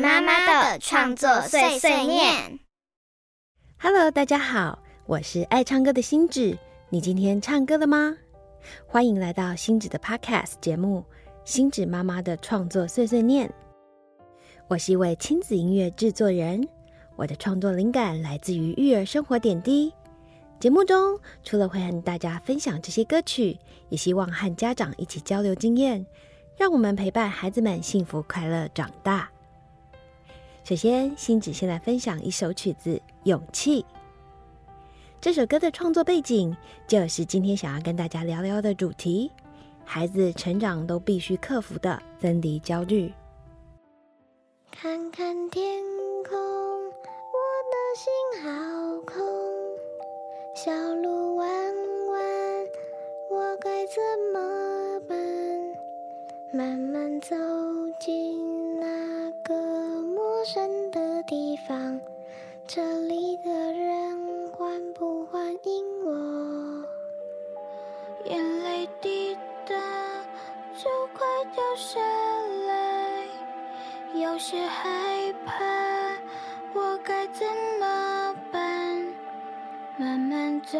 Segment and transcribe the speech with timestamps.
[0.00, 2.58] 妈妈的创作碎碎念。
[3.78, 6.56] Hello，大家好，我是爱唱歌的星子。
[6.88, 8.16] 你今天唱歌了吗？
[8.86, 11.04] 欢迎来到星子的 Podcast 节目
[11.44, 13.46] 《星子妈妈的创作碎碎念》。
[14.68, 16.66] 我是一位亲子音乐制作人，
[17.16, 19.92] 我的创作灵感来自于育儿生活点滴。
[20.58, 23.58] 节目中除了会和大家分享这些歌曲，
[23.90, 26.06] 也希望和家长一起交流经验。
[26.56, 29.30] 让我们陪伴孩子们幸福快乐长大。
[30.62, 32.90] 首先，星子先来分享一首曲子
[33.24, 33.82] 《勇气》。
[35.20, 36.56] 这首歌的创作背景
[36.86, 39.30] 就是今天想要跟大家聊聊的主题：
[39.84, 43.12] 孩子成长都必须克服的分离焦虑。
[44.70, 45.82] 看看天
[46.28, 48.12] 空，我的心
[48.44, 49.16] 好空，
[50.54, 51.48] 小路弯
[52.12, 52.22] 弯，
[53.30, 54.00] 我该怎
[54.32, 55.18] 么办？
[56.52, 57.34] 慢慢走
[57.98, 58.59] 进
[60.40, 62.00] 陌生的地方，
[62.66, 66.82] 这里的人欢不欢迎我？
[68.24, 69.36] 眼泪滴
[69.68, 69.76] 答，
[70.74, 72.00] 就快掉下
[72.66, 73.22] 来，
[74.14, 75.62] 有些害怕，
[76.72, 77.46] 我该怎
[77.78, 79.14] 么办？
[79.98, 80.78] 慢慢走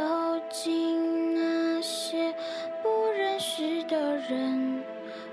[0.48, 2.34] 进那些
[2.82, 4.82] 不认识的人。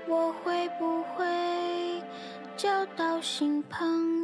[0.06, 2.02] 我会不会
[2.58, 4.17] 交到新朋友？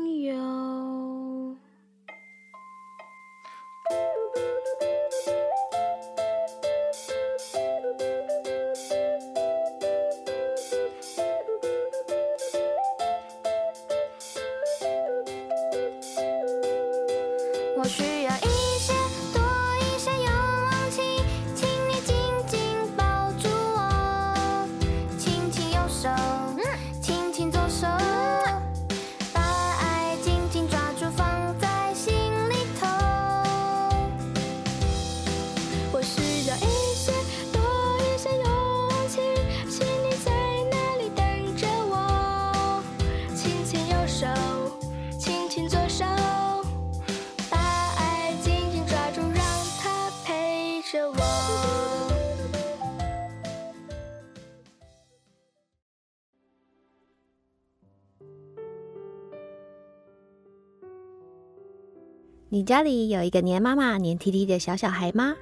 [62.55, 65.35] 你家里有一个黏妈妈、黏 T T 的小小孩吗？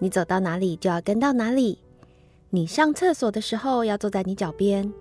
[0.00, 1.78] 你走到哪里就要跟到哪里。
[2.50, 4.92] 你上厕所的时候要坐在你脚边，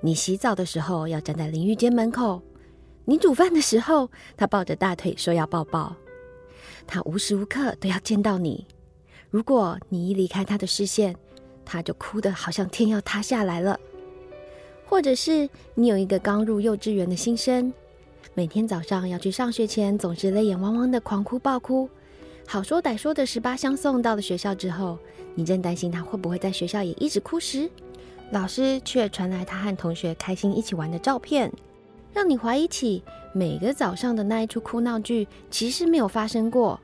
[0.00, 2.42] 你洗澡的时候要站在淋浴间门口，
[3.04, 5.94] 你煮饭的时候他抱着大腿说要抱抱，
[6.88, 8.66] 他无时无刻都要见到你。
[9.30, 11.14] 如果你一离开他的视线，
[11.64, 13.78] 他就哭得好像天要塌下来了。
[14.84, 17.72] 或者是你有一个刚入幼稚园的新生。
[18.34, 21.88] 每天早上要去上学前，总是泪眼汪汪的狂哭暴哭。
[22.46, 24.98] 好说歹说的十八相送到了学校之后，
[25.34, 27.70] 你正担心他会不会在学校也一直哭时，
[28.30, 31.52] 老师却传来他和同学开心一起玩的照片，
[32.12, 36.80] 让你怀疑起每个早上的那一出哭闹剧其实没有发生过。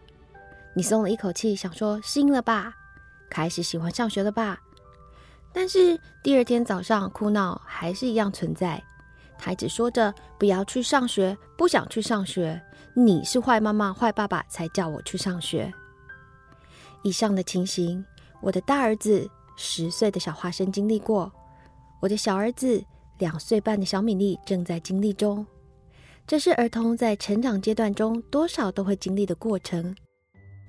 [0.74, 2.74] 你松了一口气，想说适应了吧，
[3.30, 4.60] 开始喜欢上学了吧？
[5.52, 8.82] 但是第二天早上哭闹还是一样存在。
[9.38, 12.60] 孩子说着不要去上学，不想去上学。
[12.94, 15.72] 你是坏妈妈、坏爸爸才叫我去上学。
[17.02, 18.04] 以上的情形，
[18.40, 21.30] 我的大儿子十岁的小花生经历过，
[22.00, 22.82] 我的小儿子
[23.18, 25.46] 两岁半的小米粒正在经历中。
[26.26, 29.94] 这是儿童在成长阶段中多少都会经历的过程。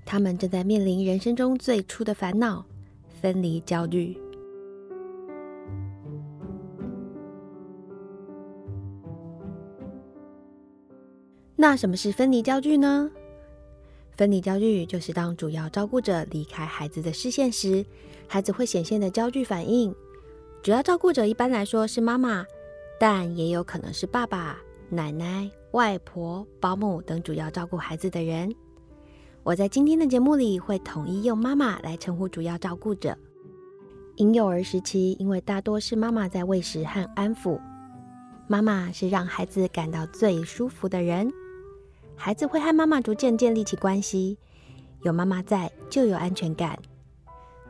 [0.05, 2.63] 他们正在面临人生中最初的烦恼——
[3.19, 4.15] 分离焦虑。
[11.59, 13.09] 那什么是分离焦虑呢？
[14.15, 17.83] 分离焦虑就是当主要照顾者离开孩子的视线时，
[18.27, 19.93] 孩子会显现的焦虑反应。
[20.61, 22.45] 主要照顾者一般来说是妈妈，
[22.99, 28.53] 但也有可能是爸爸、奶奶、外婆、保姆等主要照顾孩子的人。
[29.41, 33.17] 我在今天的节目里会统一用妈妈来称呼主要照顾者。
[34.17, 37.59] 婴幼儿时期，因为大多是妈妈在喂食和安抚，
[38.47, 41.31] 妈妈是让孩子感到最舒服的人。
[42.17, 44.37] 孩子会和妈妈逐渐建立起关系，
[45.03, 46.77] 有妈妈在就有安全感。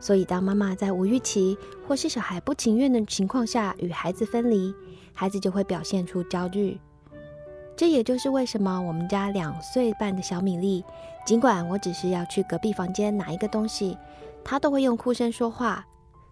[0.00, 1.56] 所以，当妈妈在无预期
[1.86, 4.74] 或是小孩不情愿的情况下与孩子分离，
[5.12, 6.80] 孩子就会表现出焦虑。
[7.76, 10.84] 这也就是为什么我们家两岁半的小米粒，
[11.26, 13.96] 尽管我只是要去隔壁房间拿一个东西，
[14.42, 15.86] 他都会用哭声说话，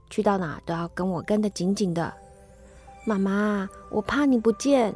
[0.09, 2.13] 去到哪都要跟我跟得紧紧的。
[3.05, 4.95] 妈妈，我怕你不见。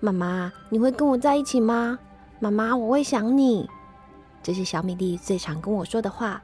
[0.00, 1.98] 妈妈，你会跟我在一起吗？
[2.38, 3.68] 妈妈，我会想你。
[4.42, 6.42] 这是小米粒最常跟我说的话。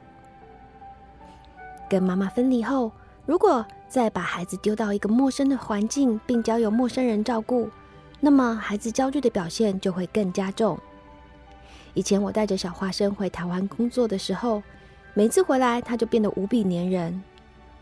[1.89, 2.91] 跟妈妈分离后，
[3.25, 7.69] 如果再把孩子丢到一个陌生的环境，并交由陌生人照顾，
[8.19, 10.77] 那么孩子焦虑的表现就会更加重。
[11.93, 14.63] 以前我带着小花生回台湾工作的时候，
[15.13, 17.23] 每次回来他就变得无比粘人。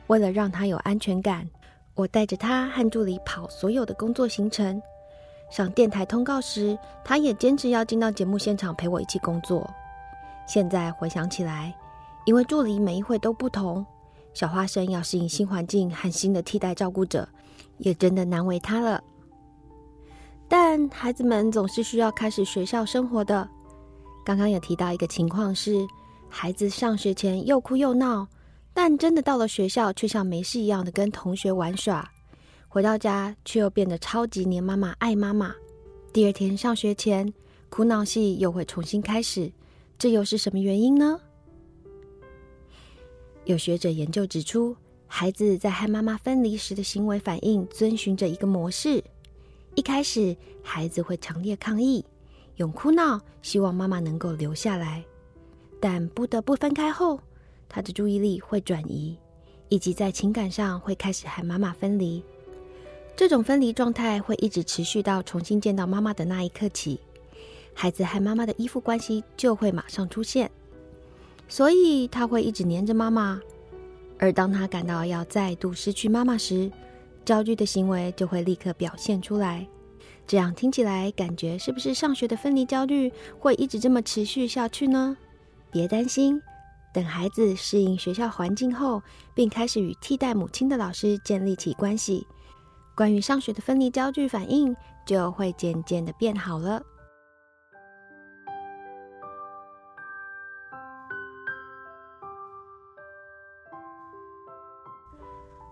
[0.07, 1.47] 为了让他有安全感，
[1.95, 4.81] 我带着他和助理跑所有的工作行程。
[5.51, 9.69] 上电台通告时，他也坚持要进到节目现场陪我一起工作。
[10.47, 11.73] 现在回想起来，
[12.25, 13.85] 因为助理每一回都不同，
[14.33, 17.27] 小花生要适应新环境和新的替代照顾者，
[17.77, 19.03] 也真的难为他了。
[20.47, 23.47] 但孩子们总是需要开始学校生活的。
[24.25, 25.85] 刚刚有提到一个情况是，
[26.29, 28.27] 孩子上学前又哭又闹，
[28.73, 32.09] 但真的到了学校却像没事一样的跟同学玩耍，
[32.73, 35.53] 回到家却又变得超级黏妈妈、爱妈妈。
[36.13, 37.33] 第二天上学前，
[37.69, 39.51] 哭闹戏又会重新开始，
[39.99, 41.19] 这又是什么原因呢？
[43.43, 44.73] 有学者研究指出，
[45.05, 49.03] 孩子在和妈妈分离时的行为反应遵循着一个模式：
[49.75, 50.33] 一开始，
[50.63, 52.05] 孩子会强烈抗议。
[52.55, 55.03] 用哭闹，希望妈妈能够留下来，
[55.81, 57.19] 但不得不分开后，
[57.67, 59.17] 他的注意力会转移，
[59.67, 62.23] 以及在情感上会开始和妈妈分离。
[63.15, 66.99] 这种分离状态会一直持续到重新见到妈妈的那一刻起，
[67.73, 70.49] 孩子和妈妈的依附关系就会马上出现，
[71.47, 73.39] 所以他会一直黏着妈妈。
[74.17, 76.71] 而当他感到要再度失去妈妈时，
[77.23, 79.67] 焦虑的行为就会立刻表现出来。
[80.25, 85.15] 这样听起来，感觉是不是上学的分离焦虑会一直这么持续下去呢？
[85.71, 86.41] 别担心，
[86.93, 89.01] 等孩子适应学校环境后，
[89.35, 92.25] 并开始与替代母亲的老师建立起关系，
[92.95, 96.81] 关于上学的分离焦虑反应就会渐渐的变好了。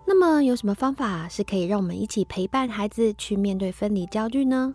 [0.06, 4.74] 那么有什么方法是可以让我们一起陪伴孩子去面对分离焦虑呢？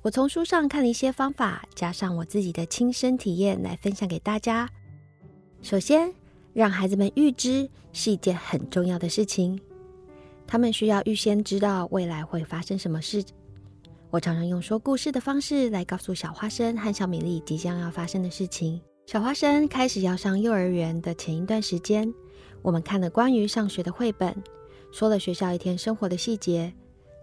[0.00, 4.68] 我从书上看了一些方法，加上我自己的亲身体验来分享给大家。
[5.60, 6.14] 首先，
[6.52, 9.60] 让孩子们预知是一件很重要的事情，
[10.46, 13.24] 他们需要预先知道未来会发生什么事。
[14.10, 18.80] 我常常用说故事的方式来告诉小花生和小米粒即将要发生的事情。
[19.06, 22.12] 小花生开始要上幼儿园的前一段时间。
[22.62, 24.34] 我们看了关于上学的绘本，
[24.92, 26.72] 说了学校一天生活的细节。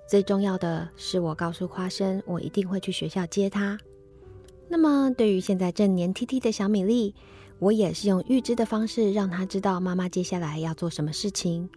[0.07, 3.77] 最重要的是，我告诉花生，我一定会去学校接他。
[4.67, 7.15] 那么，对于现在正黏 T T 的小米粒，
[7.59, 11.69] 我也是用预知的方式，让他知道妈妈接下来要做什么事情。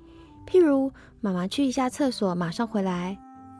[0.46, 3.17] 譬如，妈妈去一下厕所，马上回来；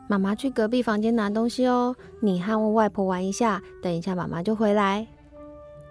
[0.07, 1.95] 妈妈去隔壁房间拿东西哦。
[2.19, 5.07] 你和我外婆玩一下，等一下妈妈就回来。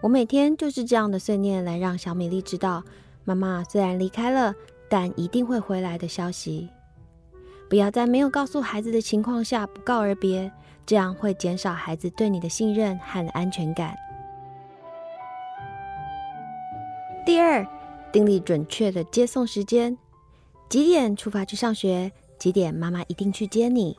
[0.01, 2.83] 我每天就是这样的碎念，来让小米粒知道。
[3.25, 4.55] 妈妈虽然离开了，
[4.89, 6.69] 但一定会回来的消息。
[7.71, 10.53] 不要在没有告诉孩子的情况下不告而别，
[10.85, 13.95] 这样会减少孩子对你的信任和安全感。
[17.25, 17.67] 第二，
[18.13, 19.97] 订立准确的接送时间，
[20.75, 23.97] 几点出发去上学，几点妈妈一定去接你，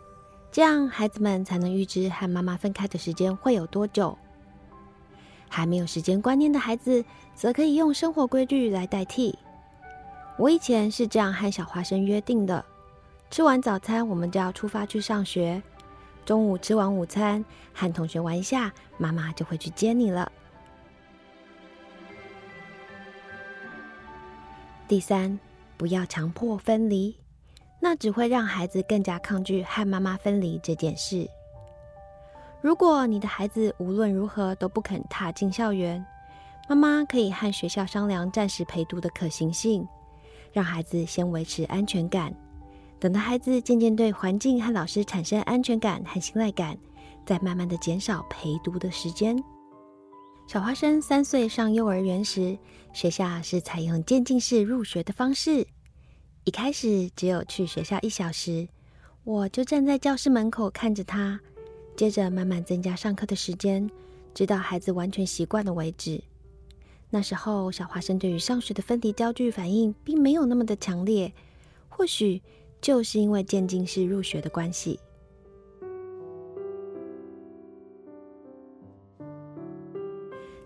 [0.51, 4.17] 这样孩子们才能预知和妈妈分开的时间会有多久。
[5.47, 9.39] 还没有时间观念的孩子，则可以用生活规律来代替。
[10.37, 12.65] 我以前是这样和小花生约定的：
[13.31, 15.61] 吃完早餐，我们就要出发去上学；
[16.25, 20.29] 中午吃完午餐，和同学玩一下，妈妈就会去接你了。
[24.89, 25.39] 第三，
[25.77, 27.15] 不要强迫分离，
[27.79, 31.27] 那只会让孩子更加抗拒和妈妈分离这件事。
[32.61, 36.03] 如果你的孩子无论如何都不肯踏进校园，
[36.67, 39.87] 妈妈可以和学校商量暂时陪读的可行性，
[40.51, 42.33] 让孩子先维持安全感。
[42.99, 46.75] 等到孩子渐渐对环境和老师产生安全感和信赖感，
[47.25, 49.37] 再慢慢的减少陪读的时间。
[50.47, 52.55] 小花生三岁上幼儿园时，
[52.93, 55.65] 学校是采用渐进式入学的方式，
[56.43, 58.67] 一开始只有去学校一小时，
[59.23, 61.39] 我就站在教室门口看着他。
[61.97, 63.89] 接着慢慢增加上课的时间，
[64.35, 66.21] 直到孩子完全习惯了为止。
[67.09, 71.33] 那时候，小花生对于上学的分离焦距反应并没有那么的强烈，
[71.89, 72.39] 或许
[72.79, 74.99] 就是因为渐进式入学的关系。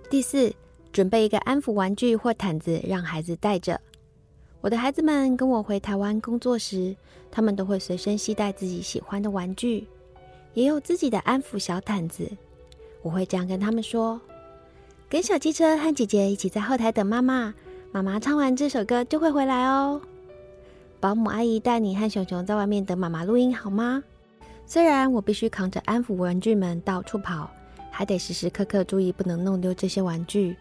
[0.10, 0.52] 第四，
[0.92, 3.80] 准备一个安抚玩具或毯子让孩子带着。
[4.60, 6.96] 我的孩子们跟我回台湾工作时，
[7.30, 9.88] 他们都会随身携带自己喜欢的玩具。
[10.56, 12.28] 也有自己的安抚小毯子。
[13.04, 14.20] 我会这样跟他们说
[15.08, 17.54] ：“跟小汽车和姐姐一起在后台等妈妈，
[17.92, 20.02] 妈妈唱完这首歌就会回来哦。”
[21.00, 24.04] 保姆阿姨带你和熊熊在外面等妈妈录音好吗？
[24.66, 27.50] 虽然我必须扛着安抚玩具们到处跑，
[28.00, 30.56] 还得时时刻刻注意不能弄丢这些玩具，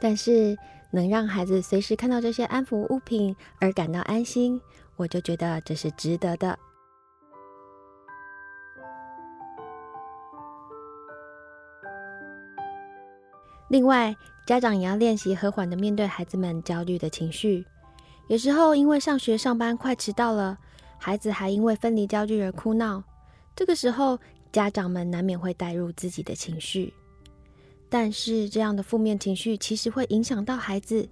[0.00, 0.58] 但是
[0.90, 4.60] 能让孩子随时看到这些安抚物品而感到安心，
[4.96, 6.58] 我就觉得这是值得的。
[13.68, 14.12] 另外，
[14.44, 17.64] 家长也要练习和缓的面对孩子们焦虑的情绪。
[18.26, 20.58] 有时候因为上学上班快迟到了，
[20.98, 23.04] 孩子还因为分离焦虑而哭闹，
[23.54, 24.18] 这个时候
[24.56, 26.94] 家长们难免会带入自己的情绪。
[27.90, 31.06] 但是这样的负面情绪其实会影响到孩子。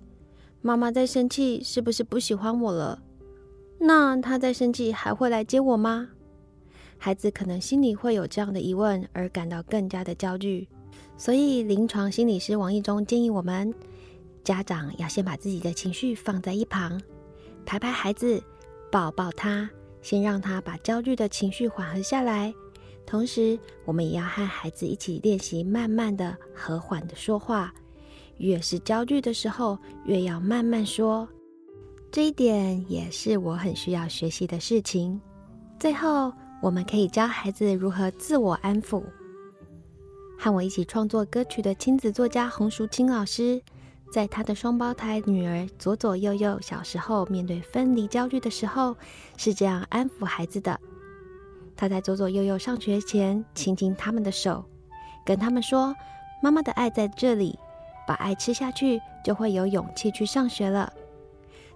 [0.63, 3.03] 妈妈在生气，是不是不喜欢我了？
[3.79, 6.09] 那他在生气还会来接我吗？
[6.97, 10.67] 孩子可能心里会有这样的疑问，而感到更加的焦虑。
[11.19, 13.75] 所以，临床心理师王一中建议我们
[14.43, 16.99] 家长要先把自己的情绪放在一旁，
[17.67, 18.43] 拍拍孩子，
[18.91, 19.69] 抱抱他，
[20.01, 22.55] 先让他把焦虑的情绪缓和下来。
[23.07, 27.73] 同时，我们也要和孩子一起练习，慢慢的、和缓的说话。
[28.39, 31.29] 越是焦虑的时候，越要慢慢说。
[32.11, 35.21] 这一点也是我很需要学习的事情。
[35.79, 36.33] 最后，
[36.63, 39.03] 我们可以教孩子如何自我安抚。
[40.39, 43.63] 和我一起创作歌曲的亲子作家洪淑清老师，
[44.13, 48.97] 在他的双胞胎女儿左左右右小时候面对分离焦虑的时候，
[49.37, 50.79] 是这样安抚孩子的。
[51.77, 54.65] 他在左左右右上学前，亲亲他们的手，
[55.25, 55.95] 跟他们说
[56.43, 57.59] ：“妈妈的爱在这里，
[58.07, 60.93] 把爱吃下去，就会有勇气去上学了。”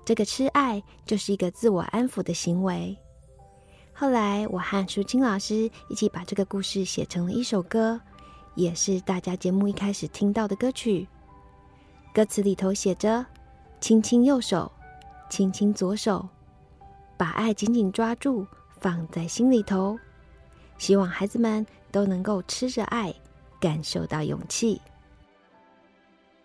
[0.04, 2.96] 这个吃爱就是一个自我安抚的行为。
[3.92, 8.00] 后来，我和淑清老师一起把这个故事写成了一首歌。
[8.54, 11.06] 也是大家节目一开始听到的歌曲，
[12.12, 13.24] 歌词里头写着
[13.80, 14.72] ：“亲亲右手，
[15.30, 16.28] 亲亲左手，
[17.16, 18.44] 把爱紧紧抓住，
[18.80, 19.98] 放在心里头。”
[20.78, 23.14] 希望孩子们都能够吃着爱，
[23.60, 24.80] 感受到勇气。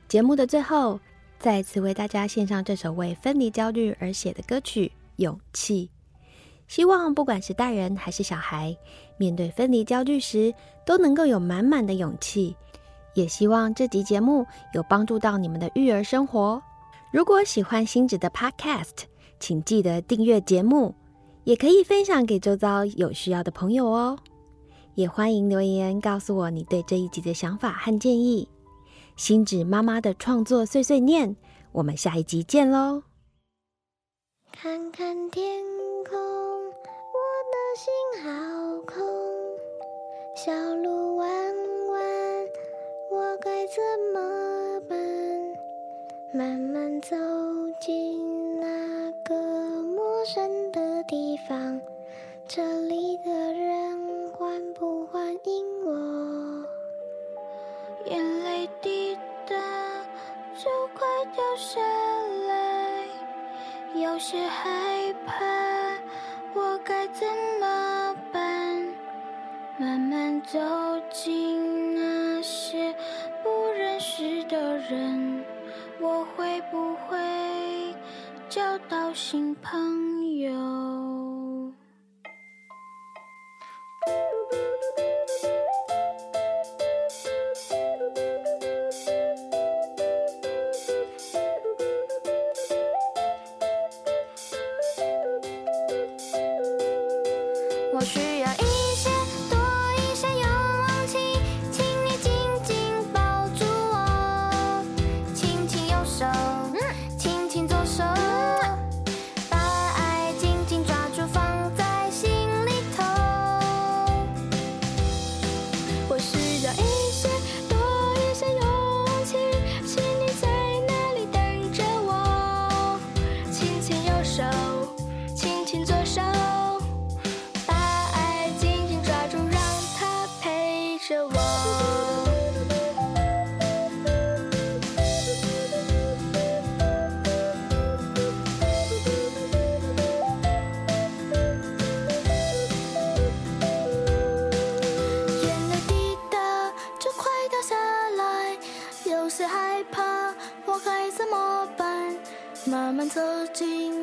[0.07, 0.99] 节目的最后，
[1.39, 4.87] 再次为大家献上这首为分离焦虑而写的歌曲
[5.17, 5.87] 《勇气》。
[6.67, 8.75] 希望不管是大人还是小孩，
[9.17, 10.53] 面对分离焦虑时，
[10.85, 12.55] 都能够有满满的勇气。
[13.13, 16.59] 也希望这集节目有帮助到你们的育儿生活。
[17.11, 19.03] 如果喜欢星子的 Podcast，
[19.39, 20.95] 请记得订阅节目，
[21.43, 24.17] 也可以分享给周遭有需要的朋友哦。
[24.95, 28.47] 也欢迎留言告诉我你对这一集的想法和建议。
[29.15, 31.35] 星子妈妈的创作碎碎念，
[31.71, 33.03] 我们下一集见喽！
[34.51, 35.63] 看看天
[36.07, 36.19] 空。
[37.13, 37.19] 我
[37.51, 37.91] 的心
[38.23, 38.97] 好空，
[40.35, 41.27] 小路弯
[41.89, 42.01] 弯，
[43.11, 43.81] 我该怎
[44.13, 44.97] 么办？
[46.33, 47.15] 慢慢走
[47.79, 48.32] 进
[50.23, 51.81] 陌生的地方，
[52.47, 56.65] 这里的人欢不欢迎我？
[58.05, 59.53] 眼泪滴答，
[60.55, 61.81] 就快掉下
[62.47, 63.05] 来，
[63.95, 65.43] 有些害怕。
[66.53, 67.27] 我该怎
[67.59, 68.95] 么办？
[69.77, 70.57] 慢慢走
[71.11, 72.95] 进那些
[73.43, 75.43] 不认识的人，
[75.99, 77.93] 我会不会
[78.47, 80.12] 交到新朋友？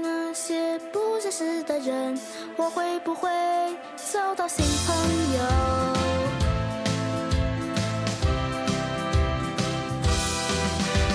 [0.03, 2.19] 那些不认识的人
[2.57, 3.29] 我会不会
[4.13, 4.95] 交到新朋
[5.37, 5.41] 友？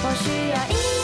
[0.07, 0.94] 我需要一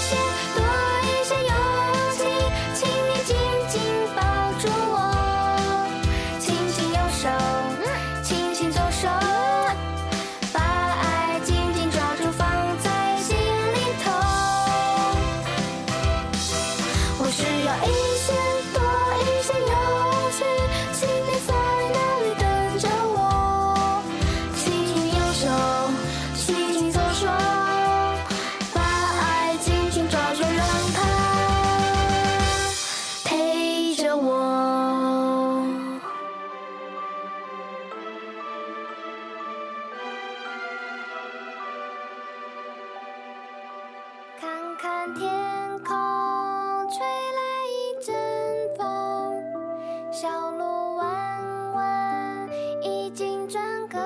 [50.12, 52.50] 小路弯弯
[52.84, 53.98] 已经转个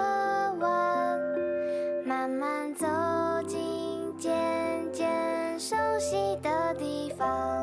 [0.59, 1.19] 弯
[2.05, 2.85] 慢慢走
[3.47, 4.31] 进渐
[4.93, 7.54] 渐熟悉的地方。